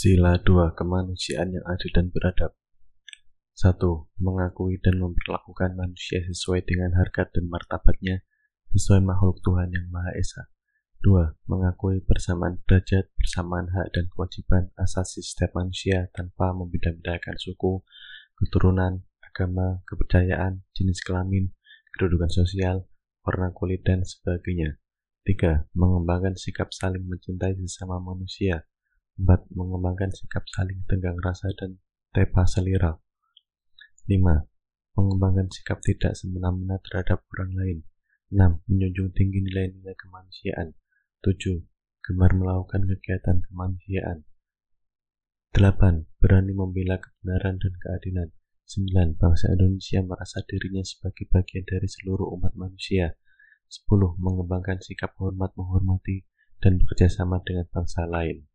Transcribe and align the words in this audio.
Sila 0.00 0.40
2 0.40 0.80
Kemanusiaan 0.80 1.52
yang 1.52 1.60
adil 1.68 1.92
dan 1.92 2.08
beradab 2.08 2.56
1. 3.52 3.84
Mengakui 4.16 4.80
dan 4.80 4.96
memperlakukan 4.96 5.76
manusia 5.76 6.24
sesuai 6.24 6.64
dengan 6.64 6.96
harkat 6.96 7.28
dan 7.36 7.52
martabatnya 7.52 8.24
sesuai 8.72 9.04
makhluk 9.04 9.44
Tuhan 9.44 9.68
yang 9.68 9.92
Maha 9.92 10.16
Esa. 10.16 10.48
2. 11.04 11.36
Mengakui 11.44 12.00
persamaan 12.00 12.64
derajat, 12.64 13.12
persamaan 13.12 13.68
hak 13.76 13.92
dan 13.92 14.08
kewajiban 14.08 14.72
asasi 14.80 15.20
setiap 15.20 15.52
manusia 15.52 16.08
tanpa 16.16 16.56
membeda-bedakan 16.56 17.36
suku, 17.36 17.84
keturunan, 18.40 19.04
agama, 19.20 19.84
kepercayaan, 19.84 20.64
jenis 20.72 21.04
kelamin, 21.04 21.52
kedudukan 21.92 22.32
sosial, 22.32 22.88
warna 23.20 23.52
kulit, 23.52 23.84
dan 23.84 24.00
sebagainya. 24.08 24.80
3. 25.28 25.68
Mengembangkan 25.76 26.40
sikap 26.40 26.72
saling 26.72 27.04
mencintai 27.04 27.52
sesama 27.60 28.00
manusia 28.00 28.64
4. 29.20 29.52
Mengembangkan 29.52 30.08
sikap 30.16 30.48
saling 30.48 30.80
tenggang 30.88 31.20
rasa 31.20 31.52
dan 31.52 31.76
tepa 32.16 32.48
selera. 32.48 32.96
5. 34.08 34.16
Mengembangkan 34.96 35.52
sikap 35.52 35.84
tidak 35.84 36.16
semena-mena 36.16 36.80
terhadap 36.80 37.28
orang 37.36 37.52
lain. 37.52 37.78
6. 38.32 38.64
Menjunjung 38.64 39.12
tinggi 39.12 39.44
nilai-nilai 39.44 39.92
kemanusiaan. 39.92 40.72
7. 41.20 41.36
Gemar 42.00 42.32
melakukan 42.32 42.88
kegiatan 42.88 43.44
kemanusiaan. 43.44 44.24
8. 45.52 46.08
Berani 46.16 46.56
membela 46.56 46.96
kebenaran 46.96 47.60
dan 47.60 47.74
keadilan. 47.76 48.28
9. 48.64 49.20
Bangsa 49.20 49.52
Indonesia 49.52 50.00
merasa 50.00 50.40
dirinya 50.48 50.80
sebagai 50.80 51.28
bagian 51.28 51.68
dari 51.68 51.84
seluruh 51.92 52.40
umat 52.40 52.56
manusia. 52.56 53.20
10. 53.68 54.16
Mengembangkan 54.16 54.80
sikap 54.80 55.12
hormat 55.20 55.52
menghormati 55.60 56.24
dan 56.64 56.80
bekerja 56.80 57.12
sama 57.12 57.44
dengan 57.44 57.68
bangsa 57.68 58.08
lain. 58.08 58.49